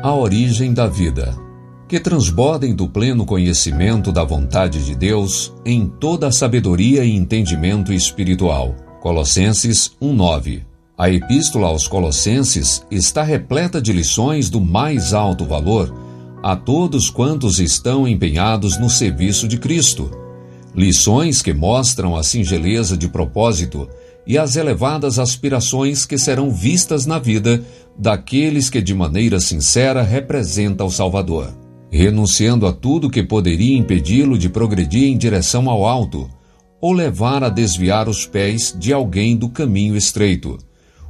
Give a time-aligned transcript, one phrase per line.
[0.00, 1.36] A origem da vida.
[1.88, 7.92] Que transbordem do pleno conhecimento da vontade de Deus em toda a sabedoria e entendimento
[7.92, 8.76] espiritual.
[9.00, 10.62] Colossenses 1:9.
[10.96, 15.92] A epístola aos Colossenses está repleta de lições do mais alto valor
[16.44, 20.12] a todos quantos estão empenhados no serviço de Cristo.
[20.76, 23.88] Lições que mostram a singeleza de propósito
[24.28, 27.64] e as elevadas aspirações que serão vistas na vida
[27.98, 31.56] daqueles que de maneira sincera representa o Salvador,
[31.90, 36.28] renunciando a tudo que poderia impedi-lo de progredir em direção ao alto
[36.78, 40.58] ou levar a desviar os pés de alguém do caminho estreito.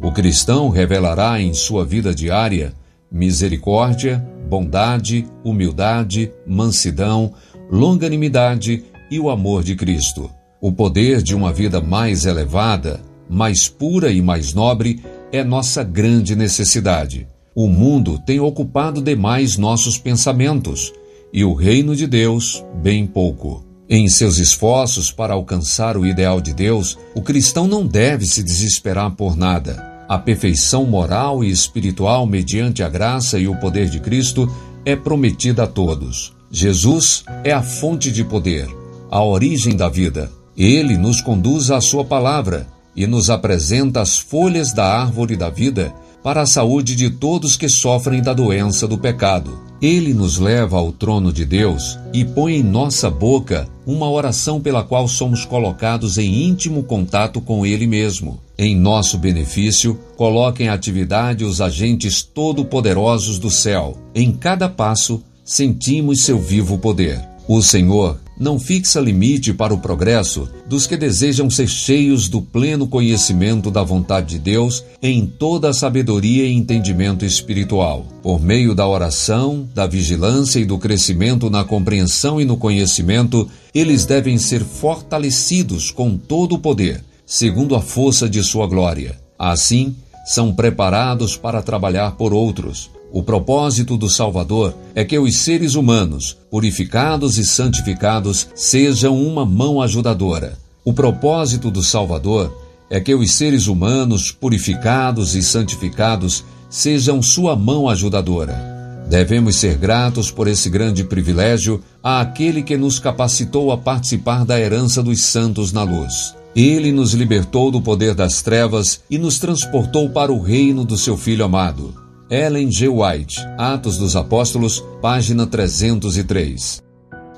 [0.00, 2.72] O cristão revelará em sua vida diária
[3.10, 7.34] misericórdia, bondade, humildade, mansidão,
[7.68, 10.30] longanimidade e o amor de Cristo.
[10.60, 16.36] O poder de uma vida mais elevada, mais pura e mais nobre é nossa grande
[16.36, 17.26] necessidade.
[17.54, 20.92] O mundo tem ocupado demais nossos pensamentos
[21.32, 23.64] e o reino de Deus, bem pouco.
[23.88, 29.10] Em seus esforços para alcançar o ideal de Deus, o cristão não deve se desesperar
[29.12, 30.04] por nada.
[30.08, 34.46] A perfeição moral e espiritual mediante a graça e o poder de Cristo
[34.84, 36.34] é prometida a todos.
[36.50, 38.68] Jesus é a fonte de poder,
[39.10, 40.30] a origem da vida.
[40.56, 45.94] Ele nos conduz à Sua palavra e nos apresenta as folhas da árvore da vida
[46.22, 49.58] para a saúde de todos que sofrem da doença do pecado.
[49.80, 54.84] Ele nos leva ao trono de Deus e põe em nossa boca uma oração pela
[54.84, 58.38] qual somos colocados em íntimo contato com Ele mesmo.
[58.58, 63.96] Em nosso benefício, coloca em atividade os agentes todo-poderosos do céu.
[64.14, 67.29] Em cada passo, sentimos seu vivo poder.
[67.52, 72.86] O Senhor não fixa limite para o progresso dos que desejam ser cheios do pleno
[72.86, 78.06] conhecimento da vontade de Deus em toda a sabedoria e entendimento espiritual.
[78.22, 84.06] Por meio da oração, da vigilância e do crescimento na compreensão e no conhecimento, eles
[84.06, 89.18] devem ser fortalecidos com todo o poder, segundo a força de sua glória.
[89.36, 95.74] Assim, são preparados para trabalhar por outros o propósito do Salvador é que os seres
[95.74, 100.56] humanos, purificados e santificados, sejam uma mão ajudadora.
[100.84, 102.56] O propósito do Salvador
[102.88, 108.78] é que os seres humanos, purificados e santificados, sejam sua mão ajudadora.
[109.08, 115.02] Devemos ser gratos por esse grande privilégio àquele que nos capacitou a participar da herança
[115.02, 116.32] dos santos na luz.
[116.54, 121.16] Ele nos libertou do poder das trevas e nos transportou para o reino do seu
[121.16, 122.09] Filho amado.
[122.30, 122.86] Ellen G.
[122.86, 126.80] White, Atos dos Apóstolos, página 303.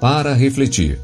[0.00, 1.00] Para refletir.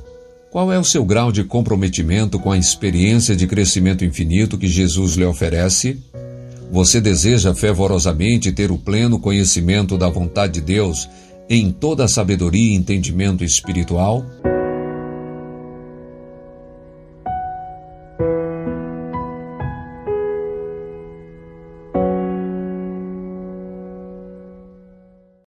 [0.52, 5.14] Qual é o seu grau de comprometimento com a experiência de crescimento infinito que Jesus
[5.16, 6.00] lhe oferece?
[6.70, 11.08] Você deseja fervorosamente ter o pleno conhecimento da vontade de Deus
[11.50, 14.24] em toda a sabedoria e entendimento espiritual?